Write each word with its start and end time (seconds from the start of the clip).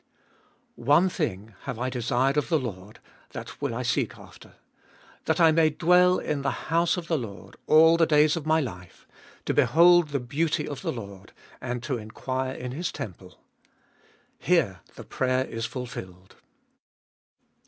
7. 0.77 0.85
"One 0.87 1.09
thing 1.09 1.53
have 1.65 1.77
I 1.77 1.91
desired 1.91 2.35
of 2.35 2.49
the 2.49 2.57
Lord, 2.57 2.99
that 3.33 3.61
will 3.61 3.75
I 3.75 3.83
seeh 3.83 4.07
after; 4.17 4.55
that 5.25 5.39
I 5.39 5.51
may 5.51 5.69
dwell 5.69 6.17
in 6.17 6.41
the 6.41 6.49
house 6.71 6.97
of 6.97 7.07
the 7.07 7.19
Lord 7.19 7.55
all 7.67 7.97
the 7.97 8.07
days 8.07 8.35
of 8.35 8.47
my 8.47 8.59
life, 8.59 9.07
to 9.45 9.53
behold 9.53 10.07
the 10.09 10.19
beauty 10.19 10.67
of 10.67 10.81
the 10.81 10.91
Lord, 10.91 11.33
and 11.61 11.83
to 11.83 11.99
enquire 11.99 12.55
in 12.55 12.71
His 12.71 12.91
temple." 12.91 13.39
Here 14.39 14.79
the 14.95 15.03
prayer 15.03 15.45
is 15.45 15.67
fulfilled. 15.67 16.33